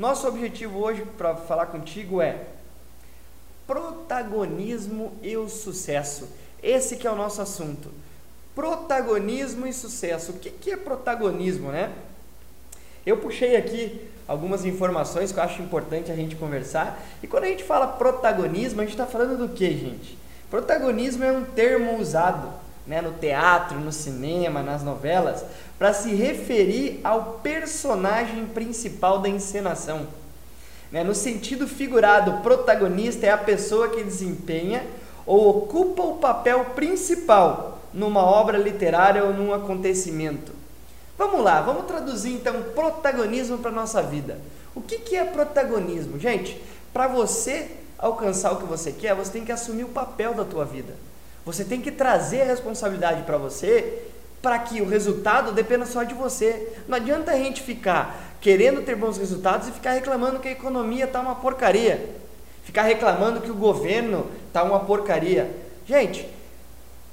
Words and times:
Nosso 0.00 0.26
objetivo 0.26 0.78
hoje 0.78 1.04
para 1.18 1.36
falar 1.36 1.66
contigo 1.66 2.22
é 2.22 2.44
protagonismo 3.66 5.12
e 5.22 5.36
o 5.36 5.46
sucesso. 5.46 6.26
Esse 6.62 6.96
que 6.96 7.06
é 7.06 7.10
o 7.10 7.14
nosso 7.14 7.42
assunto. 7.42 7.90
Protagonismo 8.54 9.66
e 9.66 9.74
sucesso. 9.74 10.32
O 10.32 10.38
que, 10.38 10.48
que 10.48 10.70
é 10.70 10.76
protagonismo, 10.78 11.70
né? 11.70 11.92
Eu 13.04 13.18
puxei 13.18 13.56
aqui 13.56 14.08
algumas 14.26 14.64
informações 14.64 15.32
que 15.32 15.38
eu 15.38 15.42
acho 15.42 15.60
importante 15.60 16.10
a 16.10 16.16
gente 16.16 16.34
conversar. 16.34 16.98
E 17.22 17.26
quando 17.26 17.44
a 17.44 17.48
gente 17.48 17.62
fala 17.62 17.86
protagonismo, 17.86 18.80
a 18.80 18.84
gente 18.84 18.94
está 18.94 19.04
falando 19.04 19.36
do 19.36 19.50
que, 19.50 19.70
gente? 19.70 20.16
Protagonismo 20.48 21.24
é 21.24 21.30
um 21.30 21.44
termo 21.44 22.00
usado 22.00 22.50
né, 22.86 23.00
no 23.00 23.12
teatro, 23.12 23.78
no 23.78 23.92
cinema, 23.92 24.62
nas 24.62 24.82
novelas, 24.82 25.44
para 25.78 25.92
se 25.92 26.14
referir 26.14 27.00
ao 27.04 27.40
personagem 27.42 28.46
principal 28.46 29.18
da 29.18 29.28
encenação. 29.28 30.06
Né? 30.90 31.04
No 31.04 31.14
sentido 31.14 31.68
figurado, 31.68 32.42
protagonista 32.42 33.26
é 33.26 33.30
a 33.30 33.38
pessoa 33.38 33.88
que 33.88 34.02
desempenha 34.02 34.84
ou 35.26 35.48
ocupa 35.48 36.02
o 36.02 36.16
papel 36.16 36.64
principal 36.74 37.78
numa 37.92 38.22
obra 38.22 38.58
literária 38.58 39.24
ou 39.24 39.32
num 39.32 39.54
acontecimento. 39.54 40.52
Vamos 41.16 41.42
lá, 41.42 41.60
vamos 41.60 41.84
traduzir 41.86 42.32
então 42.32 42.62
protagonismo 42.74 43.58
para 43.58 43.70
nossa 43.70 44.02
vida. 44.02 44.38
O 44.74 44.80
que, 44.80 44.98
que 44.98 45.16
é 45.16 45.24
protagonismo? 45.24 46.18
Gente, 46.18 46.60
para 46.92 47.06
você 47.06 47.70
alcançar 47.98 48.52
o 48.52 48.56
que 48.56 48.64
você 48.64 48.90
quer, 48.90 49.14
você 49.14 49.30
tem 49.30 49.44
que 49.44 49.52
assumir 49.52 49.84
o 49.84 49.88
papel 49.88 50.34
da 50.34 50.44
tua 50.44 50.64
vida. 50.64 50.94
Você 51.44 51.64
tem 51.64 51.80
que 51.80 51.90
trazer 51.90 52.42
a 52.42 52.46
responsabilidade 52.46 53.22
para 53.22 53.38
você 53.38 54.06
para 54.42 54.58
que 54.58 54.80
o 54.80 54.88
resultado 54.88 55.52
dependa 55.52 55.84
só 55.84 56.02
de 56.02 56.14
você. 56.14 56.74
Não 56.88 56.96
adianta 56.96 57.32
a 57.32 57.36
gente 57.36 57.62
ficar 57.62 58.36
querendo 58.40 58.82
ter 58.82 58.96
bons 58.96 59.18
resultados 59.18 59.68
e 59.68 59.72
ficar 59.72 59.92
reclamando 59.92 60.38
que 60.38 60.48
a 60.48 60.52
economia 60.52 61.04
está 61.04 61.20
uma 61.20 61.34
porcaria. 61.34 62.16
Ficar 62.64 62.82
reclamando 62.82 63.40
que 63.40 63.50
o 63.50 63.54
governo 63.54 64.30
está 64.48 64.62
uma 64.62 64.80
porcaria. 64.80 65.50
Gente, 65.86 66.26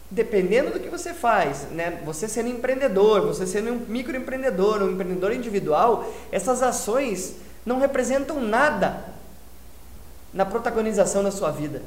dependendo 0.09 0.71
do 0.71 0.79
que 0.79 0.89
você 0.89 1.13
faz, 1.13 1.63
né? 1.71 2.01
Você 2.05 2.27
sendo 2.27 2.49
empreendedor, 2.49 3.21
você 3.21 3.45
sendo 3.45 3.73
um 3.73 3.79
microempreendedor, 3.87 4.81
um 4.81 4.91
empreendedor 4.91 5.33
individual, 5.33 6.09
essas 6.31 6.63
ações 6.63 7.35
não 7.65 7.79
representam 7.79 8.39
nada 8.39 9.03
na 10.33 10.45
protagonização 10.45 11.23
da 11.23 11.31
sua 11.31 11.51
vida. 11.51 11.81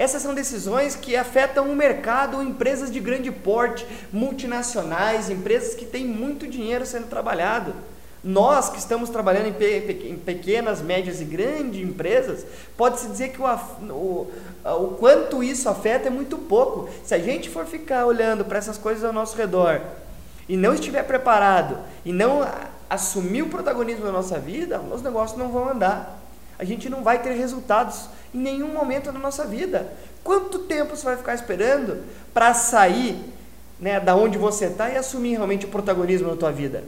Essas 0.00 0.22
são 0.22 0.32
decisões 0.32 0.96
que 0.96 1.14
afetam 1.14 1.70
o 1.70 1.76
mercado 1.76 2.42
empresas 2.42 2.90
de 2.90 2.98
grande 2.98 3.30
porte, 3.30 3.86
multinacionais, 4.10 5.28
empresas 5.28 5.74
que 5.74 5.84
têm 5.84 6.06
muito 6.06 6.48
dinheiro 6.48 6.86
sendo 6.86 7.06
trabalhado. 7.06 7.74
Nós 8.24 8.70
que 8.70 8.78
estamos 8.78 9.10
trabalhando 9.10 9.48
em 9.48 10.16
pequenas, 10.16 10.80
médias 10.80 11.20
e 11.20 11.24
grandes 11.26 11.82
empresas, 11.82 12.46
pode-se 12.78 13.08
dizer 13.08 13.28
que 13.28 13.42
o, 13.42 13.44
o, 13.44 14.30
o 14.64 14.88
quanto 14.98 15.44
isso 15.44 15.68
afeta 15.68 16.08
é 16.08 16.10
muito 16.10 16.38
pouco. 16.38 16.88
Se 17.04 17.14
a 17.14 17.18
gente 17.18 17.50
for 17.50 17.66
ficar 17.66 18.06
olhando 18.06 18.42
para 18.42 18.56
essas 18.56 18.78
coisas 18.78 19.04
ao 19.04 19.12
nosso 19.12 19.36
redor 19.36 19.82
e 20.48 20.56
não 20.56 20.72
estiver 20.72 21.02
preparado 21.02 21.76
e 22.06 22.10
não 22.10 22.48
assumir 22.88 23.42
o 23.42 23.50
protagonismo 23.50 24.06
da 24.06 24.12
nossa 24.12 24.38
vida, 24.38 24.80
os 24.80 25.02
negócios 25.02 25.38
não 25.38 25.50
vão 25.50 25.68
andar. 25.68 26.19
A 26.60 26.64
gente 26.64 26.90
não 26.90 27.02
vai 27.02 27.22
ter 27.22 27.32
resultados 27.32 28.04
em 28.34 28.38
nenhum 28.38 28.68
momento 28.68 29.10
da 29.10 29.18
nossa 29.18 29.46
vida. 29.46 29.90
Quanto 30.22 30.58
tempo 30.58 30.94
você 30.94 31.06
vai 31.06 31.16
ficar 31.16 31.34
esperando 31.34 32.04
para 32.34 32.52
sair 32.52 33.16
né, 33.80 33.98
da 33.98 34.14
onde 34.14 34.36
você 34.36 34.66
está 34.66 34.90
e 34.90 34.96
assumir 34.98 35.36
realmente 35.36 35.64
o 35.64 35.70
protagonismo 35.70 36.28
na 36.28 36.36
tua 36.36 36.52
vida? 36.52 36.84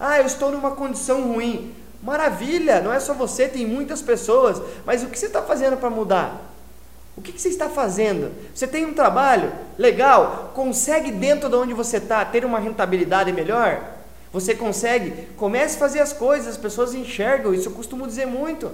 Ah, 0.00 0.18
eu 0.18 0.26
estou 0.26 0.50
numa 0.50 0.72
condição 0.72 1.22
ruim. 1.22 1.72
Maravilha, 2.02 2.80
não 2.80 2.92
é 2.92 2.98
só 2.98 3.14
você, 3.14 3.46
tem 3.46 3.64
muitas 3.64 4.02
pessoas. 4.02 4.60
Mas 4.84 5.04
o 5.04 5.06
que 5.06 5.16
você 5.16 5.26
está 5.26 5.40
fazendo 5.40 5.76
para 5.76 5.88
mudar? 5.88 6.52
O 7.16 7.22
que, 7.22 7.30
que, 7.30 7.40
você 7.40 7.48
está 7.48 7.68
fazendo? 7.68 8.32
Você 8.52 8.66
tem 8.66 8.84
um 8.84 8.92
trabalho 8.92 9.52
legal? 9.78 10.50
Consegue 10.52 11.12
dentro 11.12 11.48
de 11.48 11.54
onde 11.54 11.74
você 11.74 11.98
está 11.98 12.24
ter 12.24 12.44
uma 12.44 12.58
rentabilidade 12.58 13.32
melhor? 13.32 13.80
Você 14.32 14.52
consegue? 14.52 15.28
Comece 15.36 15.76
a 15.76 15.78
fazer 15.78 16.00
as 16.00 16.12
coisas, 16.12 16.48
as 16.48 16.56
pessoas 16.56 16.92
enxergam 16.92 17.54
isso. 17.54 17.68
Eu 17.68 17.72
costumo 17.72 18.04
dizer 18.04 18.26
muito. 18.26 18.68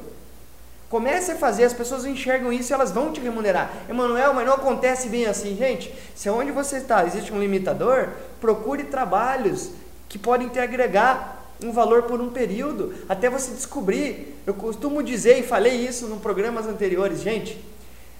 Comece 0.89 1.33
a 1.33 1.37
fazer, 1.37 1.65
as 1.65 1.75
pessoas 1.75 2.07
enxergam 2.07 2.51
isso 2.51 2.73
e 2.73 2.75
elas 2.75 2.91
vão 2.91 3.13
te 3.13 3.21
remunerar. 3.21 3.71
Emanuel, 3.91 4.33
mas 4.33 4.47
não 4.47 4.55
acontece 4.55 5.09
bem 5.09 5.27
assim, 5.27 5.55
gente. 5.55 5.93
Se 6.15 6.31
onde 6.31 6.51
você 6.51 6.79
está 6.79 7.05
existe 7.05 7.33
um 7.33 7.41
limitador, 7.41 8.09
procure 8.41 8.85
trabalhos 8.85 9.71
que 10.09 10.19
podem 10.19 10.49
te 10.49 10.59
agregar 10.59 11.39
um 11.63 11.73
valor 11.73 12.05
por 12.05 12.21
um 12.21 12.31
período, 12.31 12.95
até 13.09 13.29
você 13.29 13.51
descobrir. 13.51 14.35
Eu 14.47 14.55
costumo 14.55 15.03
dizer 15.03 15.39
e 15.39 15.43
falei 15.43 15.75
isso 15.75 16.07
em 16.07 16.19
programas 16.19 16.67
anteriores, 16.67 17.21
gente. 17.21 17.63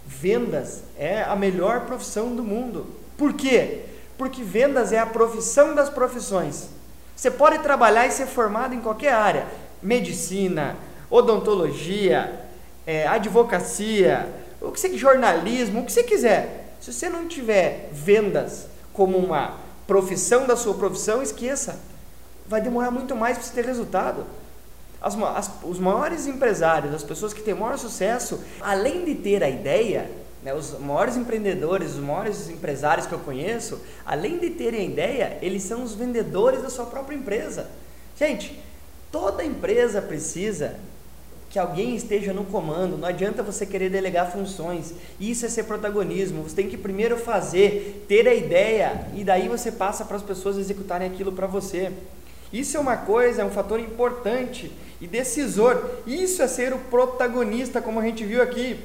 Vendas 0.07 0.83
é 0.99 1.23
a 1.23 1.37
melhor 1.37 1.87
profissão 1.87 2.35
do 2.35 2.43
mundo. 2.43 2.87
Por 3.17 3.33
quê? 3.33 3.81
Porque 4.19 4.43
vendas 4.43 4.93
é 4.93 4.99
a 4.99 5.07
profissão 5.07 5.75
das 5.75 5.89
profissões. 5.89 6.69
Você 7.17 7.31
pode 7.31 7.61
trabalhar 7.61 8.07
e 8.07 8.11
ser 8.11 8.27
formado 8.27 8.75
em 8.75 8.81
qualquer 8.81 9.13
área: 9.13 9.47
medicina, 9.83 10.77
odontologia, 11.11 12.48
é, 12.89 13.07
advocacia, 13.07 14.27
o 14.63 14.73
que 14.73 14.81
você 14.81 14.97
jornalismo, 14.97 15.81
o 15.81 15.85
que 15.85 15.93
você 15.93 16.03
quiser. 16.03 16.73
Se 16.81 16.91
você 16.91 17.11
não 17.11 17.29
tiver 17.29 17.91
vendas 17.93 18.67
como 18.95 19.19
uma 19.19 19.59
profissão 19.87 20.47
da 20.47 20.57
sua 20.57 20.73
profissão, 20.73 21.23
esqueça. 21.23 21.79
Vai 22.47 22.63
demorar 22.63 22.91
muito 22.91 23.15
mais 23.15 23.37
para 23.37 23.47
você 23.47 23.53
ter 23.53 23.67
resultado. 23.67 24.25
As, 25.03 25.15
as, 25.19 25.51
os 25.65 25.79
maiores 25.79 26.27
empresários, 26.27 26.95
as 26.95 27.03
pessoas 27.03 27.35
que 27.35 27.43
têm 27.43 27.53
maior 27.53 27.77
sucesso, 27.77 28.43
além 28.59 29.05
de 29.05 29.17
ter 29.17 29.45
a 29.45 29.51
ideia, 29.51 30.11
né, 30.43 30.55
os 30.55 30.79
maiores 30.79 31.15
empreendedores, 31.15 31.91
os 31.91 32.03
maiores 32.03 32.49
empresários 32.49 33.07
que 33.07 33.13
eu 33.13 33.19
conheço, 33.19 33.83
além 34.07 34.39
de 34.39 34.49
terem 34.49 34.81
a 34.81 34.85
ideia, 34.85 35.39
eles 35.43 35.63
são 35.63 35.83
os 35.83 35.95
vendedores 35.95 36.63
da 36.63 36.71
sua 36.71 36.87
própria 36.87 37.15
empresa. 37.15 37.69
Gente, 38.19 38.59
toda 39.13 39.45
empresa 39.45 40.01
precisa 40.01 40.77
alguém 41.59 41.95
esteja 41.95 42.33
no 42.33 42.45
comando. 42.45 42.97
Não 42.97 43.09
adianta 43.09 43.43
você 43.43 43.67
querer 43.67 43.91
delegar 43.91 44.31
funções. 44.31 44.95
Isso 45.21 45.45
é 45.45 45.49
ser 45.49 45.65
protagonismo. 45.65 46.43
Você 46.43 46.57
tem 46.57 46.69
que 46.69 46.77
primeiro 46.77 47.17
fazer, 47.17 48.05
ter 48.09 48.27
a 48.29 48.35
ideia 48.35 49.07
e 49.15 49.25
daí 49.25 49.49
você 49.49 49.73
passa 49.73 50.05
para 50.05 50.17
as 50.17 50.23
pessoas 50.23 50.57
executarem 50.57 51.09
aquilo 51.09 51.33
para 51.33 51.47
você. 51.47 51.93
Isso 52.53 52.77
é 52.77 52.81
uma 52.81 52.97
coisa, 52.97 53.43
é 53.43 53.45
um 53.45 53.51
fator 53.51 53.79
importante 53.79 54.73
e 55.01 55.07
decisor. 55.07 55.83
Isso 56.07 56.43
é 56.43 56.49
ser 56.49 56.73
o 56.73 56.79
protagonista, 56.79 57.83
como 57.83 58.01
a 58.01 58.05
gente 58.05 58.25
viu 58.25 58.43
aqui. 58.43 58.79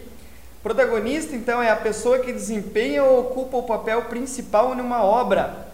Protagonista, 0.61 1.35
então, 1.35 1.61
é 1.61 1.69
a 1.69 1.75
pessoa 1.75 2.19
que 2.19 2.31
desempenha 2.31 3.03
ou 3.03 3.19
ocupa 3.19 3.57
o 3.57 3.63
papel 3.63 4.03
principal 4.03 4.73
numa 4.73 5.03
obra 5.03 5.67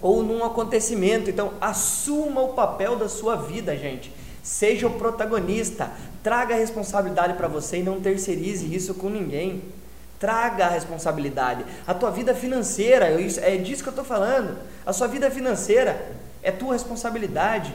ou 0.00 0.22
num 0.22 0.44
acontecimento. 0.44 1.30
Então, 1.30 1.52
assuma 1.60 2.42
o 2.42 2.54
papel 2.54 2.96
da 2.96 3.08
sua 3.08 3.36
vida, 3.36 3.76
gente. 3.76 4.10
Seja 4.42 4.88
o 4.88 4.98
protagonista, 4.98 5.90
traga 6.22 6.54
a 6.54 6.58
responsabilidade 6.58 7.34
para 7.34 7.46
você 7.46 7.78
e 7.78 7.82
não 7.82 8.00
terceirize 8.00 8.74
isso 8.74 8.94
com 8.94 9.08
ninguém. 9.08 9.62
Traga 10.18 10.66
a 10.66 10.68
responsabilidade. 10.68 11.64
A 11.86 11.94
tua 11.94 12.10
vida 12.10 12.34
financeira, 12.34 13.06
é 13.40 13.56
disso 13.56 13.82
que 13.82 13.88
eu 13.88 13.92
estou 13.92 14.04
falando. 14.04 14.58
A 14.84 14.92
sua 14.92 15.06
vida 15.06 15.30
financeira 15.30 16.10
é 16.42 16.50
tua 16.50 16.72
responsabilidade. 16.72 17.72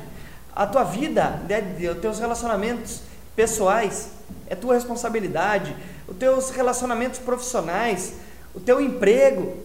A 0.54 0.68
tua 0.68 0.84
vida, 0.84 1.42
né, 1.48 1.62
os 1.90 2.00
teus 2.00 2.20
relacionamentos 2.20 3.02
pessoais 3.36 4.10
é 4.48 4.56
tua 4.56 4.74
responsabilidade. 4.74 5.76
Os 6.06 6.18
teus 6.18 6.50
relacionamentos 6.50 7.20
profissionais, 7.20 8.14
o 8.54 8.60
teu 8.60 8.82
emprego, 8.82 9.58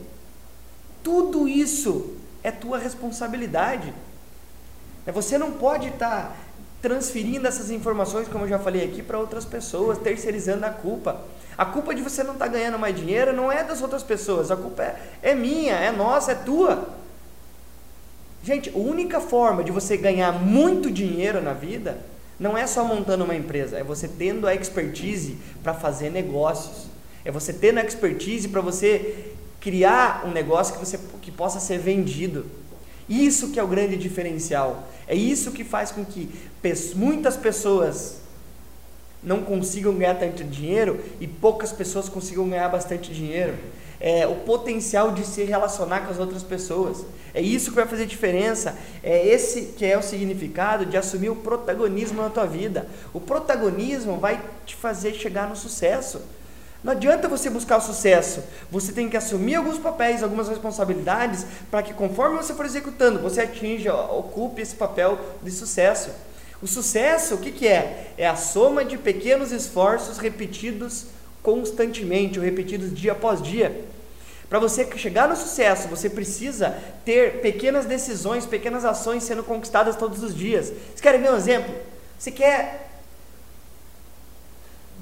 tudo 1.03 1.49
isso 1.49 2.17
é 2.45 2.51
tua 2.51 2.79
responsabilidade. 2.79 3.93
Você 5.07 5.37
não 5.37 5.53
pode 5.53 5.89
estar 5.89 6.29
tá 6.29 6.33
transferindo 6.83 7.47
essas 7.47 7.71
informações, 7.71 8.27
como 8.27 8.45
eu 8.45 8.49
já 8.49 8.59
falei 8.59 8.85
aqui, 8.85 9.03
para 9.03 9.19
outras 9.19 9.45
pessoas, 9.45 9.99
terceirizando 9.99 10.67
a 10.67 10.71
culpa. 10.71 11.23
A 11.57 11.65
culpa 11.65 11.95
de 11.95 12.03
você 12.03 12.25
não 12.25 12.33
estar 12.33 12.47
tá 12.47 12.53
ganhando 12.53 12.79
mais 12.79 12.97
dinheiro 12.97 13.33
não 13.33 13.53
é 13.53 13.63
das 13.63 13.81
outras 13.81 14.03
pessoas, 14.03 14.51
a 14.51 14.57
culpa 14.57 14.83
é, 14.83 14.97
é 15.23 15.35
minha, 15.35 15.75
é 15.75 15.93
nossa, 15.93 16.33
é 16.33 16.35
tua. 16.35 16.89
Gente, 18.43 18.71
a 18.71 18.77
única 18.77 19.21
forma 19.21 19.63
de 19.63 19.71
você 19.71 19.97
ganhar 19.97 20.33
muito 20.33 20.91
dinheiro 20.91 21.41
na 21.41 21.53
vida 21.53 21.99
não 22.41 22.59
é 22.59 22.67
só 22.67 22.85
montando 22.85 23.23
uma 23.23 23.37
empresa, 23.37 23.79
é 23.79 23.85
você 23.85 24.09
tendo 24.09 24.49
a 24.49 24.55
expertise 24.55 25.39
para 25.63 25.73
fazer 25.73 26.11
negócios. 26.11 26.91
É 27.25 27.31
você 27.31 27.53
tendo 27.53 27.79
a 27.79 27.85
expertise 27.85 28.49
para 28.49 28.61
você 28.61 29.33
criar 29.61 30.25
um 30.27 30.33
negócio 30.33 30.75
que, 30.75 30.81
você, 30.81 30.99
que 31.21 31.31
possa 31.31 31.61
ser 31.61 31.79
vendido. 31.79 32.45
Isso 33.09 33.51
que 33.51 33.59
é 33.59 33.63
o 33.63 33.69
grande 33.69 33.97
diferencial. 33.97 34.89
É 35.07 35.15
isso 35.15 35.53
que 35.53 35.65
faz 35.65 35.91
com 35.91 36.05
que 36.05 36.29
muitas 36.95 37.37
pessoas 37.37 38.23
não 39.23 39.43
consigam 39.43 39.95
ganhar 39.95 40.15
tanto 40.15 40.43
dinheiro 40.43 41.01
e 41.21 41.27
poucas 41.27 41.73
pessoas 41.73 42.09
consigam 42.09 42.49
ganhar 42.49 42.69
bastante 42.69 43.13
dinheiro. 43.13 43.55
É, 44.01 44.27
o 44.27 44.35
potencial 44.37 45.13
de 45.13 45.25
se 45.25 45.45
relacionar 45.45 46.01
com 46.01 46.11
as 46.11 46.19
outras 46.19 46.43
pessoas. 46.43 47.05
É 47.33 47.41
isso 47.41 47.71
que 47.71 47.77
vai 47.77 47.87
fazer 47.87 48.05
diferença. 48.05 48.77
É 49.03 49.27
esse 49.29 49.75
que 49.77 49.85
é 49.85 49.97
o 49.97 50.03
significado 50.03 50.85
de 50.85 50.97
assumir 50.97 51.31
o 51.31 51.37
protagonismo 51.37 52.21
na 52.21 52.29
tua 52.29 52.45
vida. 52.45 52.89
O 53.13 53.21
protagonismo 53.21 54.19
vai 54.19 54.43
te 54.67 54.75
fazer 54.75 55.15
chegar 55.15 55.49
no 55.49 55.55
sucesso. 55.55 56.21
Não 56.83 56.93
adianta 56.93 57.29
você 57.29 57.49
buscar 57.49 57.77
o 57.77 57.81
sucesso. 57.81 58.43
Você 58.71 58.93
tem 58.93 59.09
que 59.09 59.17
assumir 59.17 59.55
alguns 59.55 59.79
papéis, 59.79 60.23
algumas 60.23 60.49
responsabilidades, 60.49 61.47
para 61.71 61.83
que 61.83 61.95
conforme 61.95 62.37
você 62.37 62.53
for 62.55 62.67
executando, 62.67 63.21
você 63.21 63.43
atinja, 63.43 63.95
ocupe 63.95 64.61
esse 64.61 64.75
papel 64.75 65.19
de 65.43 65.51
sucesso. 65.51 66.11
O 66.61 66.67
sucesso, 66.67 67.37
o 67.37 67.39
que, 67.39 67.53
que 67.53 67.69
é? 67.69 68.13
É 68.19 68.27
a 68.27 68.37
soma 68.37 68.85
de 68.85 68.99
pequenos 68.99 69.53
esforços 69.53 70.19
repetidos 70.19 71.07
constantemente, 71.43 72.39
ou 72.39 72.45
repetidos 72.45 72.95
dia 72.95 73.13
após 73.13 73.43
dia. 73.43 73.85
Para 74.49 74.59
você 74.59 74.87
chegar 74.97 75.29
no 75.29 75.35
sucesso, 75.35 75.89
você 75.89 76.11
precisa 76.11 76.77
ter 77.05 77.41
pequenas 77.41 77.87
decisões, 77.87 78.45
pequenas 78.45 78.85
ações 78.85 79.23
sendo 79.23 79.43
conquistadas 79.43 79.97
todos 79.97 80.23
os 80.23 80.37
dias. 80.37 80.67
Vocês 80.67 81.01
querem 81.01 81.21
ver 81.21 81.33
um 81.33 81.37
exemplo? 81.37 81.75
Você 82.19 82.31
quer 82.31 82.92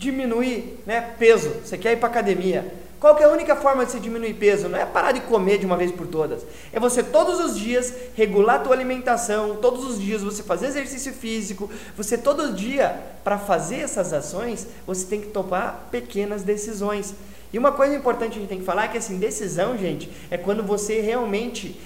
diminuir 0.01 0.79
né, 0.87 1.15
peso, 1.19 1.51
você 1.63 1.77
quer 1.77 1.93
ir 1.93 1.97
para 1.97 2.09
academia. 2.09 2.75
Qual 2.99 3.19
é 3.19 3.25
a 3.25 3.29
única 3.29 3.55
forma 3.55 3.85
de 3.85 3.93
você 3.93 4.01
diminuir 4.01 4.35
peso? 4.35 4.69
Não 4.69 4.79
é 4.79 4.85
parar 4.85 5.13
de 5.13 5.21
comer 5.21 5.59
de 5.59 5.67
uma 5.67 5.77
vez 5.77 5.93
por 5.93 6.07
todas. 6.07 6.43
É 6.73 6.81
você 6.81 7.03
todos 7.03 7.39
os 7.39 7.59
dias 7.59 7.95
regular 8.15 8.57
a 8.57 8.59
tua 8.59 8.75
alimentação, 8.75 9.57
todos 9.57 9.85
os 9.85 10.01
dias 10.01 10.23
você 10.23 10.43
fazer 10.43 10.67
exercício 10.67 11.13
físico, 11.13 11.71
você 11.97 12.17
todo 12.17 12.55
dia, 12.55 12.99
para 13.23 13.39
fazer 13.39 13.77
essas 13.77 14.13
ações, 14.13 14.67
você 14.87 15.07
tem 15.07 15.21
que 15.21 15.29
tomar 15.29 15.89
pequenas 15.91 16.43
decisões. 16.43 17.15
E 17.53 17.59
uma 17.59 17.73
coisa 17.73 17.95
importante 17.95 18.33
que 18.33 18.39
a 18.39 18.41
gente 18.41 18.51
tem 18.51 18.59
que 18.59 18.65
falar 18.65 18.85
é 18.85 18.89
que 18.89 18.99
assim, 18.99 19.19
decisão, 19.19 19.77
gente, 19.77 20.11
é 20.31 20.37
quando 20.39 20.63
você 20.63 21.01
realmente 21.01 21.79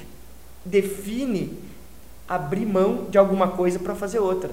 define 0.64 1.58
abrir 2.28 2.66
mão 2.66 3.06
de 3.08 3.18
alguma 3.18 3.48
coisa 3.48 3.78
para 3.78 3.94
fazer 3.94 4.18
outra. 4.18 4.50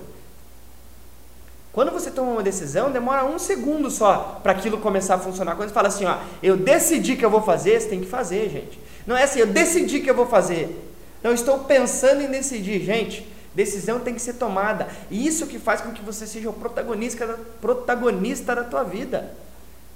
Quando 1.73 1.91
você 1.91 2.11
toma 2.11 2.31
uma 2.31 2.43
decisão, 2.43 2.91
demora 2.91 3.23
um 3.23 3.39
segundo 3.39 3.89
só 3.89 4.39
para 4.43 4.51
aquilo 4.51 4.77
começar 4.79 5.15
a 5.15 5.19
funcionar. 5.19 5.55
Quando 5.55 5.69
você 5.69 5.73
fala 5.73 5.87
assim, 5.87 6.05
ó, 6.05 6.17
eu 6.43 6.57
decidi 6.57 7.15
que 7.15 7.23
eu 7.23 7.29
vou 7.29 7.41
fazer, 7.41 7.79
você 7.79 7.87
tem 7.87 8.01
que 8.01 8.07
fazer, 8.07 8.49
gente. 8.49 8.79
Não 9.07 9.15
é 9.15 9.23
assim, 9.23 9.39
eu 9.39 9.47
decidi 9.47 10.01
que 10.01 10.09
eu 10.09 10.15
vou 10.15 10.27
fazer. 10.27 10.77
Não, 11.23 11.33
estou 11.33 11.59
pensando 11.59 12.21
em 12.21 12.27
decidir, 12.27 12.83
gente. 12.83 13.25
Decisão 13.55 13.99
tem 13.99 14.13
que 14.13 14.21
ser 14.21 14.33
tomada. 14.33 14.87
E 15.09 15.25
isso 15.25 15.47
que 15.47 15.59
faz 15.59 15.81
com 15.81 15.91
que 15.91 16.01
você 16.01 16.27
seja 16.27 16.49
o 16.49 16.53
protagonista, 16.53 17.39
protagonista 17.61 18.55
da 18.55 18.63
tua 18.63 18.83
vida. 18.83 19.31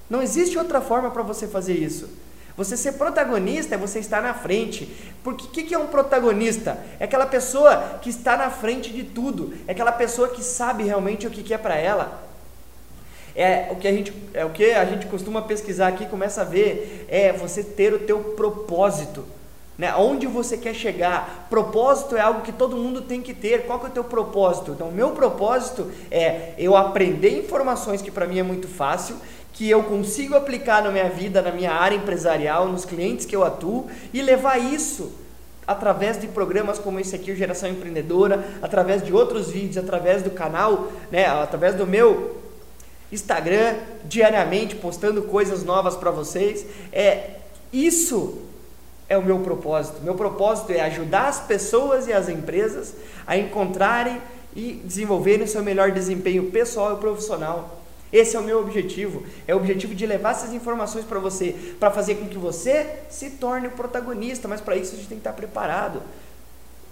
Não 0.10 0.22
existe 0.22 0.58
outra 0.58 0.80
forma 0.80 1.12
para 1.12 1.24
você 1.24 1.48
fazer 1.48 1.74
isso. 1.74 2.10
Você 2.58 2.78
ser 2.78 2.94
protagonista 2.94 3.76
é 3.76 3.78
você 3.78 4.00
estar 4.00 4.22
na 4.22 4.34
frente. 4.34 4.90
Porque 5.24 5.46
o 5.46 5.50
que, 5.50 5.64
que 5.64 5.74
é 5.74 5.78
um 5.78 5.88
protagonista? 5.88 6.78
É 7.00 7.04
aquela 7.04 7.26
pessoa 7.26 8.00
que 8.02 8.10
está 8.10 8.38
na 8.38 8.50
frente 8.50 8.92
de 8.94 9.04
tudo. 9.04 9.54
É 9.68 9.72
aquela 9.72 9.92
pessoa 9.92 10.30
que 10.30 10.42
sabe 10.42 10.84
realmente 10.84 11.28
o 11.28 11.30
que, 11.30 11.44
que 11.44 11.54
é 11.54 11.58
para 11.58 11.76
ela. 11.76 12.24
É 13.36 13.68
o 13.72 13.76
que 13.76 13.88
a 13.88 13.92
gente 13.92 14.14
é 14.34 14.46
o 14.46 14.50
que 14.52 14.72
a 14.72 14.86
gente 14.86 15.08
costuma 15.08 15.42
pesquisar 15.42 15.90
aqui, 15.90 16.06
começa 16.06 16.40
a 16.40 16.46
ver 16.46 17.06
é 17.10 17.34
você 17.34 17.62
ter 17.62 17.94
o 17.94 18.00
teu 18.00 18.20
propósito. 18.20 19.26
Né? 19.78 19.94
Onde 19.96 20.26
você 20.26 20.58
quer 20.58 20.74
chegar? 20.74 21.48
Propósito 21.50 22.16
é 22.16 22.22
algo 22.22 22.42
que 22.42 22.52
todo 22.52 22.78
mundo 22.78 23.02
tem 23.02 23.22
que 23.22 23.34
ter. 23.34 23.66
Qual 23.66 23.80
que 23.80 23.88
é 23.88 23.90
o 23.90 23.92
teu 23.92 24.04
propósito? 24.04 24.72
Então, 24.72 24.88
o 24.88 24.92
meu 24.92 25.12
propósito 25.12 25.92
é 26.10 26.54
eu 26.58 26.78
aprender 26.78 27.38
informações 27.38 28.02
que 28.02 28.10
para 28.10 28.26
mim 28.26 28.40
é 28.40 28.44
muito 28.44 28.68
fácil 28.68 29.18
que 29.52 29.70
eu 29.70 29.84
consigo 29.84 30.36
aplicar 30.36 30.84
na 30.84 30.92
minha 30.92 31.10
vida, 31.10 31.42
na 31.42 31.50
minha 31.50 31.72
área 31.72 31.96
empresarial, 31.96 32.68
nos 32.68 32.84
clientes 32.84 33.26
que 33.26 33.34
eu 33.34 33.44
atuo 33.44 33.88
e 34.14 34.22
levar 34.22 34.58
isso 34.58 35.14
através 35.66 36.20
de 36.20 36.28
programas 36.28 36.78
como 36.78 37.00
esse 37.00 37.16
aqui, 37.16 37.32
o 37.32 37.36
Geração 37.36 37.70
Empreendedora, 37.70 38.46
através 38.62 39.02
de 39.04 39.14
outros 39.14 39.50
vídeos, 39.50 39.78
através 39.78 40.22
do 40.22 40.30
canal, 40.30 40.92
né, 41.10 41.26
através 41.26 41.74
do 41.74 41.88
meu 41.88 42.38
Instagram, 43.12 43.76
diariamente 44.04 44.76
postando 44.76 45.24
coisas 45.24 45.64
novas 45.64 45.96
para 45.96 46.12
vocês. 46.12 46.66
É 46.92 47.38
isso 47.72 48.42
é 49.08 49.18
o 49.18 49.24
meu 49.24 49.40
propósito. 49.40 50.02
Meu 50.02 50.16
propósito 50.16 50.72
é 50.72 50.82
ajudar 50.82 51.28
as 51.28 51.40
pessoas 51.40 52.08
e 52.08 52.14
as 52.14 52.30
empresas 52.30 52.94
a 53.26 53.38
encontrarem 53.38 54.22
e 54.56 54.82
desenvolverem 54.84 55.46
seu 55.46 55.64
melhor 55.64 55.92
desempenho 55.92 56.50
pessoal 56.52 56.96
e 56.96 57.00
profissional. 57.00 57.82
Esse 58.12 58.36
é 58.36 58.40
o 58.40 58.44
meu 58.44 58.60
objetivo. 58.60 59.24
É 59.48 59.54
o 59.54 59.58
objetivo 59.58 59.94
de 59.94 60.06
levar 60.06 60.32
essas 60.32 60.54
informações 60.54 61.04
para 61.04 61.20
você, 61.20 61.54
para 61.80 61.92
fazer 61.92 62.16
com 62.16 62.28
que 62.28 62.38
você 62.38 63.00
se 63.10 63.32
torne 63.32 63.68
o 63.68 63.72
protagonista, 63.72 64.48
mas 64.48 64.62
para 64.62 64.76
isso 64.76 64.94
a 64.94 64.98
gente 64.98 65.10
tem 65.10 65.18
que 65.18 65.22
estar 65.22 65.34
preparado. 65.34 66.02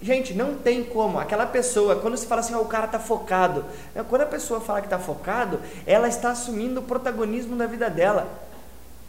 Gente, 0.02 0.34
não 0.34 0.56
tem 0.56 0.84
como. 0.84 1.18
Aquela 1.18 1.46
pessoa, 1.46 1.96
quando 1.96 2.18
se 2.18 2.28
fala 2.28 2.42
assim, 2.42 2.54
oh, 2.56 2.62
o 2.62 2.66
cara 2.66 2.88
está 2.88 3.00
focado. 3.00 3.64
Quando 4.10 4.24
a 4.24 4.26
pessoa 4.26 4.60
fala 4.60 4.82
que 4.82 4.88
está 4.88 5.00
focado, 5.00 5.62
ela 5.88 6.10
está 6.10 6.32
assumindo 6.32 6.82
o 6.82 6.84
protagonismo 6.84 7.56
da 7.56 7.66
vida 7.66 7.90
dela. 7.90 8.28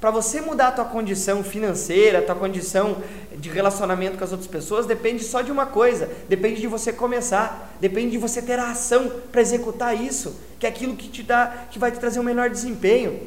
Para 0.04 0.10
você 0.10 0.42
mudar 0.42 0.68
a 0.68 0.70
tua 0.70 0.84
condição 0.84 1.42
financeira, 1.42 2.18
a 2.18 2.22
tua 2.22 2.34
condição 2.34 2.98
de 3.38 3.48
relacionamento 3.48 4.18
com 4.18 4.24
as 4.24 4.32
outras 4.32 4.46
pessoas, 4.46 4.84
depende 4.84 5.24
só 5.24 5.40
de 5.40 5.50
uma 5.50 5.64
coisa, 5.64 6.10
depende 6.28 6.60
de 6.60 6.66
você 6.66 6.92
começar, 6.92 7.74
depende 7.80 8.10
de 8.10 8.18
você 8.18 8.42
ter 8.42 8.58
a 8.58 8.70
ação 8.70 9.10
para 9.32 9.40
executar 9.40 9.98
isso, 9.98 10.38
que 10.58 10.66
é 10.66 10.68
aquilo 10.68 10.94
que 10.94 11.08
te 11.08 11.22
dá, 11.22 11.64
que 11.70 11.78
vai 11.78 11.90
te 11.90 11.98
trazer 11.98 12.20
um 12.20 12.22
melhor 12.22 12.50
desempenho. 12.50 13.18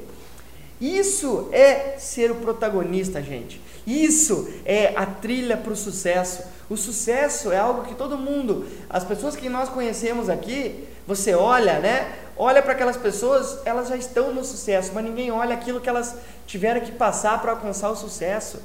Isso 0.79 1.49
é 1.51 1.95
ser 1.97 2.31
o 2.31 2.35
protagonista, 2.35 3.21
gente. 3.21 3.61
Isso 3.85 4.47
é 4.65 4.93
a 4.95 5.05
trilha 5.05 5.57
para 5.57 5.73
o 5.73 5.75
sucesso. 5.75 6.43
O 6.69 6.77
sucesso 6.77 7.51
é 7.51 7.57
algo 7.57 7.83
que 7.83 7.95
todo 7.95 8.17
mundo, 8.17 8.65
as 8.89 9.03
pessoas 9.03 9.35
que 9.35 9.49
nós 9.49 9.69
conhecemos 9.69 10.29
aqui, 10.29 10.87
você 11.07 11.33
olha, 11.33 11.79
né? 11.79 12.13
olha 12.37 12.61
para 12.61 12.73
aquelas 12.73 12.97
pessoas, 12.97 13.59
elas 13.65 13.89
já 13.89 13.97
estão 13.97 14.33
no 14.33 14.43
sucesso, 14.43 14.91
mas 14.93 15.03
ninguém 15.03 15.31
olha 15.31 15.55
aquilo 15.55 15.81
que 15.81 15.89
elas 15.89 16.15
tiveram 16.45 16.81
que 16.81 16.91
passar 16.91 17.41
para 17.41 17.51
alcançar 17.51 17.89
o 17.89 17.95
sucesso. 17.95 18.61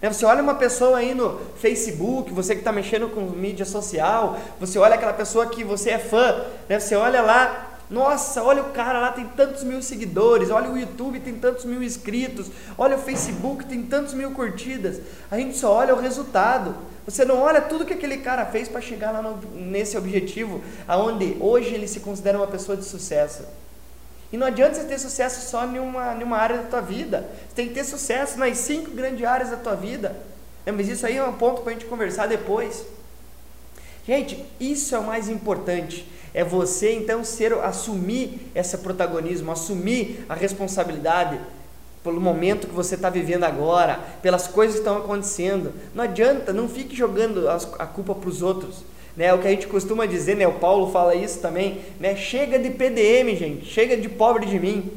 Né, 0.00 0.12
você 0.12 0.26
olha 0.26 0.42
uma 0.42 0.56
pessoa 0.56 0.98
aí 0.98 1.14
no 1.14 1.40
Facebook, 1.56 2.32
você 2.32 2.54
que 2.54 2.60
está 2.60 2.72
mexendo 2.72 3.08
com 3.08 3.22
mídia 3.22 3.64
social, 3.64 4.36
você 4.60 4.78
olha 4.78 4.94
aquela 4.94 5.14
pessoa 5.14 5.46
que 5.46 5.64
você 5.64 5.90
é 5.90 5.98
fã, 5.98 6.44
né? 6.68 6.78
você 6.78 6.94
olha 6.94 7.22
lá, 7.22 7.73
nossa, 7.90 8.42
olha 8.42 8.62
o 8.62 8.70
cara 8.70 8.98
lá, 8.98 9.12
tem 9.12 9.26
tantos 9.28 9.62
mil 9.62 9.82
seguidores, 9.82 10.50
olha 10.50 10.70
o 10.70 10.78
YouTube, 10.78 11.20
tem 11.20 11.34
tantos 11.34 11.64
mil 11.64 11.82
inscritos, 11.82 12.50
olha 12.78 12.96
o 12.96 12.98
Facebook, 12.98 13.66
tem 13.66 13.82
tantos 13.82 14.14
mil 14.14 14.30
curtidas. 14.30 15.00
A 15.30 15.36
gente 15.36 15.56
só 15.56 15.72
olha 15.72 15.94
o 15.94 16.00
resultado. 16.00 16.74
Você 17.04 17.24
não 17.24 17.40
olha 17.40 17.60
tudo 17.60 17.84
que 17.84 17.92
aquele 17.92 18.18
cara 18.18 18.46
fez 18.46 18.66
para 18.66 18.80
chegar 18.80 19.10
lá 19.10 19.20
no, 19.20 19.36
nesse 19.52 19.96
objetivo, 19.98 20.62
aonde 20.88 21.36
hoje 21.38 21.74
ele 21.74 21.86
se 21.86 22.00
considera 22.00 22.38
uma 22.38 22.46
pessoa 22.46 22.76
de 22.76 22.84
sucesso. 22.84 23.44
E 24.32 24.36
não 24.36 24.46
adianta 24.46 24.74
você 24.74 24.84
ter 24.84 24.98
sucesso 24.98 25.48
só 25.48 25.64
em 25.66 25.78
uma, 25.78 26.14
em 26.14 26.22
uma 26.24 26.38
área 26.38 26.56
da 26.56 26.64
tua 26.64 26.80
vida. 26.80 27.28
Você 27.46 27.54
tem 27.54 27.68
que 27.68 27.74
ter 27.74 27.84
sucesso 27.84 28.38
nas 28.38 28.56
cinco 28.58 28.90
grandes 28.90 29.24
áreas 29.24 29.50
da 29.50 29.56
tua 29.56 29.76
vida. 29.76 30.16
Mas 30.66 30.88
isso 30.88 31.06
aí 31.06 31.18
é 31.18 31.24
um 31.24 31.34
ponto 31.34 31.60
para 31.60 31.70
a 31.70 31.74
gente 31.74 31.84
conversar 31.84 32.26
depois. 32.26 32.84
Gente, 34.06 34.44
isso 34.58 34.94
é 34.94 34.98
o 34.98 35.04
mais 35.04 35.28
importante. 35.28 36.08
É 36.34 36.42
você 36.42 36.92
então 36.92 37.22
ser 37.22 37.52
assumir 37.54 38.50
esse 38.54 38.76
protagonismo, 38.78 39.52
assumir 39.52 40.26
a 40.28 40.34
responsabilidade 40.34 41.38
pelo 42.02 42.20
momento 42.20 42.66
que 42.66 42.74
você 42.74 42.96
está 42.96 43.08
vivendo 43.08 43.44
agora, 43.44 44.00
pelas 44.20 44.48
coisas 44.48 44.74
que 44.74 44.80
estão 44.80 44.98
acontecendo. 44.98 45.72
Não 45.94 46.02
adianta, 46.04 46.52
não 46.52 46.68
fique 46.68 46.94
jogando 46.94 47.48
a 47.48 47.86
culpa 47.86 48.14
para 48.14 48.28
os 48.28 48.42
outros. 48.42 48.84
Né, 49.16 49.32
o 49.32 49.38
que 49.38 49.46
a 49.46 49.50
gente 49.50 49.68
costuma 49.68 50.06
dizer, 50.06 50.36
né, 50.36 50.44
o 50.44 50.54
Paulo 50.54 50.90
fala 50.90 51.14
isso 51.14 51.38
também, 51.38 51.82
né, 52.00 52.16
chega 52.16 52.58
de 52.58 52.68
PDM, 52.68 53.36
gente, 53.36 53.64
chega 53.64 53.96
de 53.96 54.08
pobre 54.08 54.44
de 54.44 54.58
mim. 54.58 54.90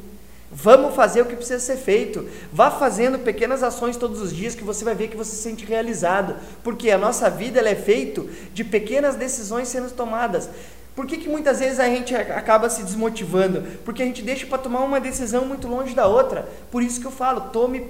Vamos 0.52 0.96
fazer 0.96 1.22
o 1.22 1.26
que 1.26 1.36
precisa 1.36 1.60
ser 1.60 1.78
feito. 1.78 2.28
Vá 2.52 2.72
fazendo 2.72 3.20
pequenas 3.20 3.62
ações 3.62 3.96
todos 3.96 4.20
os 4.20 4.34
dias 4.34 4.56
que 4.56 4.64
você 4.64 4.84
vai 4.84 4.96
ver 4.96 5.10
que 5.10 5.18
você 5.18 5.36
se 5.36 5.44
sente 5.44 5.66
realizado. 5.66 6.36
Porque 6.64 6.90
a 6.90 6.98
nossa 6.98 7.30
vida 7.30 7.60
ela 7.60 7.70
é 7.70 7.76
feita 7.76 8.24
de 8.54 8.64
pequenas 8.64 9.16
decisões 9.16 9.68
sendo 9.68 9.92
tomadas. 9.92 10.50
Por 10.98 11.06
que, 11.06 11.18
que 11.18 11.30
muitas 11.30 11.60
vezes 11.60 11.80
a 11.80 11.86
gente 11.86 12.16
acaba 12.16 12.72
se 12.72 12.82
desmotivando? 12.82 13.62
Porque 13.86 14.02
a 14.02 14.06
gente 14.08 14.24
deixa 14.24 14.48
para 14.48 14.58
tomar 14.58 14.80
uma 14.80 15.00
decisão 15.00 15.46
muito 15.46 15.68
longe 15.68 15.94
da 15.94 16.08
outra. 16.08 16.50
Por 16.72 16.82
isso 16.82 17.00
que 17.00 17.06
eu 17.06 17.12
falo, 17.12 17.40
tome 17.52 17.86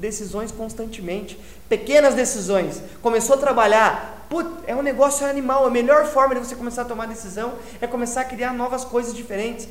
decisões 0.00 0.50
constantemente. 0.50 1.38
Pequenas 1.68 2.12
decisões. 2.12 2.82
Começou 3.00 3.36
a 3.36 3.38
trabalhar, 3.38 4.26
put, 4.28 4.50
é 4.66 4.74
um 4.74 4.82
negócio 4.82 5.24
animal. 5.24 5.64
A 5.64 5.70
melhor 5.70 6.06
forma 6.06 6.34
de 6.34 6.40
você 6.40 6.56
começar 6.56 6.82
a 6.82 6.86
tomar 6.86 7.06
decisão 7.06 7.52
é 7.80 7.86
começar 7.86 8.22
a 8.22 8.24
criar 8.24 8.52
novas 8.52 8.84
coisas 8.84 9.14
diferentes. 9.14 9.68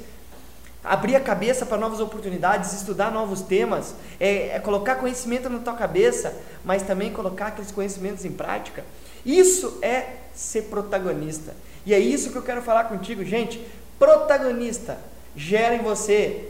Abrir 0.83 1.15
a 1.15 1.21
cabeça 1.21 1.65
para 1.65 1.77
novas 1.77 2.01
oportunidades, 2.01 2.73
estudar 2.73 3.09
novos 3.09 3.41
temas, 3.41 3.95
é, 4.19 4.49
é 4.49 4.59
colocar 4.59 4.95
conhecimento 4.95 5.49
na 5.49 5.59
tua 5.59 5.73
cabeça, 5.73 6.35
mas 6.65 6.83
também 6.83 7.13
colocar 7.13 7.47
aqueles 7.47 7.71
conhecimentos 7.71 8.25
em 8.25 8.31
prática. 8.31 8.83
Isso 9.25 9.79
é 9.81 10.17
ser 10.33 10.63
protagonista. 10.63 11.55
E 11.85 11.93
é 11.93 11.99
isso 11.99 12.31
que 12.31 12.37
eu 12.37 12.41
quero 12.41 12.61
falar 12.61 12.85
contigo, 12.85 13.23
gente. 13.23 13.65
Protagonista 13.97 14.97
gera 15.35 15.75
em 15.75 15.81
você 15.81 16.49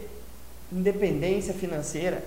independência 0.72 1.54
financeira. 1.54 2.24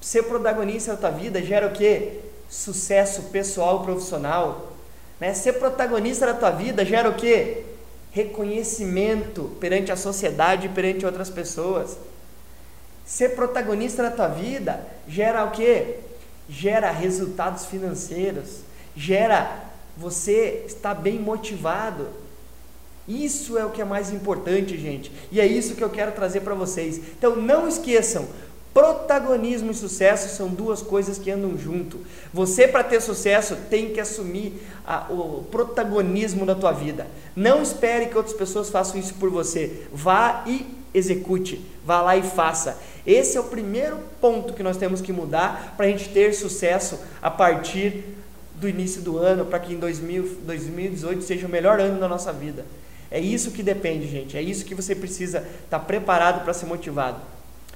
Ser 0.00 0.24
protagonista 0.24 0.92
da 0.92 0.98
tua 0.98 1.10
vida 1.10 1.42
gera 1.42 1.66
o 1.66 1.72
quê? 1.72 2.20
Sucesso 2.48 3.24
pessoal 3.24 3.80
e 3.80 3.84
profissional. 3.84 4.72
Né? 5.18 5.32
Ser 5.32 5.54
protagonista 5.54 6.26
da 6.26 6.34
tua 6.34 6.50
vida 6.50 6.84
gera 6.84 7.08
o 7.08 7.14
quê? 7.14 7.64
Reconhecimento 8.10 9.56
perante 9.60 9.92
a 9.92 9.96
sociedade 9.96 10.66
e 10.66 10.70
perante 10.70 11.06
outras 11.06 11.30
pessoas. 11.30 11.96
Ser 13.04 13.30
protagonista 13.30 14.02
da 14.02 14.10
tua 14.10 14.28
vida 14.28 14.86
gera 15.08 15.44
o 15.44 15.50
quê? 15.50 15.96
Gera 16.48 16.90
resultados 16.90 17.66
financeiros, 17.66 18.60
gera 18.96 19.64
você 19.96 20.64
estar 20.66 20.94
bem 20.94 21.18
motivado. 21.18 22.08
Isso 23.06 23.58
é 23.58 23.64
o 23.64 23.70
que 23.70 23.82
é 23.82 23.84
mais 23.84 24.12
importante, 24.12 24.78
gente. 24.78 25.10
E 25.32 25.40
é 25.40 25.46
isso 25.46 25.74
que 25.74 25.82
eu 25.82 25.90
quero 25.90 26.12
trazer 26.12 26.40
para 26.40 26.54
vocês. 26.54 26.98
Então 26.98 27.34
não 27.34 27.66
esqueçam, 27.66 28.28
Protagonismo 28.72 29.72
e 29.72 29.74
sucesso 29.74 30.34
são 30.36 30.48
duas 30.48 30.80
coisas 30.80 31.18
que 31.18 31.30
andam 31.30 31.58
junto. 31.58 31.98
Você, 32.32 32.68
para 32.68 32.84
ter 32.84 33.00
sucesso, 33.00 33.56
tem 33.68 33.90
que 33.90 33.98
assumir 33.98 34.62
a, 34.86 35.06
o 35.10 35.44
protagonismo 35.50 36.46
da 36.46 36.54
tua 36.54 36.70
vida. 36.70 37.06
Não 37.34 37.62
espere 37.62 38.06
que 38.06 38.16
outras 38.16 38.36
pessoas 38.36 38.70
façam 38.70 39.00
isso 39.00 39.14
por 39.14 39.28
você. 39.28 39.86
Vá 39.92 40.44
e 40.46 40.64
execute. 40.94 41.64
Vá 41.84 42.00
lá 42.00 42.16
e 42.16 42.22
faça. 42.22 42.78
Esse 43.04 43.36
é 43.36 43.40
o 43.40 43.44
primeiro 43.44 43.98
ponto 44.20 44.54
que 44.54 44.62
nós 44.62 44.76
temos 44.76 45.00
que 45.00 45.12
mudar 45.12 45.74
para 45.76 45.86
a 45.86 45.88
gente 45.88 46.08
ter 46.10 46.32
sucesso 46.32 47.00
a 47.20 47.30
partir 47.30 48.04
do 48.54 48.68
início 48.68 49.00
do 49.00 49.18
ano, 49.18 49.46
para 49.46 49.58
que 49.58 49.72
em 49.72 49.78
2000, 49.78 50.38
2018 50.42 51.22
seja 51.22 51.46
o 51.46 51.50
melhor 51.50 51.80
ano 51.80 51.98
da 51.98 52.06
nossa 52.06 52.32
vida. 52.32 52.64
É 53.10 53.18
isso 53.18 53.50
que 53.50 53.62
depende, 53.62 54.06
gente. 54.06 54.36
É 54.36 54.42
isso 54.42 54.64
que 54.64 54.74
você 54.74 54.94
precisa 54.94 55.38
estar 55.38 55.78
tá 55.78 55.80
preparado 55.80 56.44
para 56.44 56.52
ser 56.52 56.66
motivado. 56.66 57.20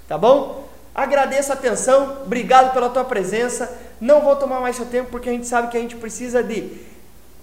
Tá 0.06 0.16
bom? 0.16 0.63
Agradeço 0.94 1.50
a 1.50 1.54
atenção, 1.54 2.18
obrigado 2.24 2.72
pela 2.72 2.88
tua 2.88 3.04
presença. 3.04 3.76
Não 4.00 4.20
vou 4.20 4.36
tomar 4.36 4.60
mais 4.60 4.76
seu 4.76 4.86
tempo 4.86 5.10
porque 5.10 5.28
a 5.28 5.32
gente 5.32 5.46
sabe 5.46 5.68
que 5.68 5.76
a 5.76 5.80
gente 5.80 5.96
precisa 5.96 6.42
de 6.42 6.70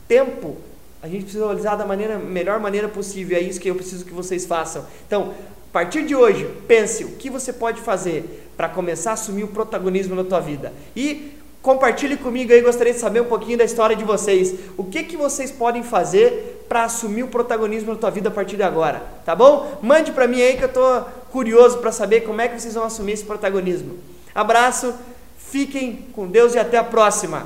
tempo. 0.08 0.58
A 1.04 1.08
gente 1.08 1.24
precisa 1.24 1.48
usar 1.48 1.76
da 1.76 1.86
maneira, 1.86 2.18
melhor 2.18 2.60
maneira 2.60 2.88
possível. 2.88 3.38
É 3.38 3.42
isso 3.42 3.60
que 3.60 3.70
eu 3.70 3.76
preciso 3.76 4.06
que 4.06 4.14
vocês 4.14 4.46
façam. 4.46 4.86
Então, 5.06 5.34
a 5.70 5.74
partir 5.74 6.06
de 6.06 6.16
hoje, 6.16 6.48
pense 6.68 7.04
o 7.04 7.12
que 7.12 7.30
você 7.30 7.52
pode 7.52 7.82
fazer 7.82 8.52
para 8.56 8.70
começar 8.70 9.12
a 9.12 9.14
assumir 9.14 9.44
o 9.44 9.48
protagonismo 9.48 10.16
na 10.16 10.24
tua 10.24 10.40
vida. 10.40 10.72
E 10.96 11.34
compartilhe 11.62 12.18
comigo 12.18 12.54
aí, 12.54 12.62
gostaria 12.62 12.94
de 12.94 13.00
saber 13.00 13.22
um 13.22 13.26
pouquinho 13.26 13.58
da 13.58 13.64
história 13.64 13.96
de 13.96 14.04
vocês. 14.04 14.54
O 14.78 14.84
que 14.84 15.04
que 15.04 15.18
vocês 15.18 15.52
podem 15.52 15.82
fazer 15.82 16.51
para 16.72 16.86
assumir 16.86 17.24
o 17.24 17.28
protagonismo 17.28 17.92
na 17.92 18.00
tua 18.00 18.10
vida 18.10 18.30
a 18.30 18.32
partir 18.32 18.56
de 18.56 18.64
agora, 18.64 19.04
tá 19.26 19.36
bom? 19.36 19.78
Mande 19.82 20.14
para 20.14 20.26
mim 20.26 20.42
aí 20.42 20.56
que 20.56 20.64
eu 20.64 20.72
tô 20.72 21.02
curioso 21.30 21.80
para 21.80 21.92
saber 21.92 22.22
como 22.22 22.40
é 22.40 22.48
que 22.48 22.58
vocês 22.58 22.76
vão 22.76 22.86
assumir 22.86 23.12
esse 23.12 23.26
protagonismo. 23.26 24.00
Abraço, 24.34 24.94
fiquem 25.38 26.08
com 26.14 26.28
Deus 26.28 26.56
e 26.56 26.60
até 26.60 26.78
a 26.78 26.84
próxima. 26.86 27.46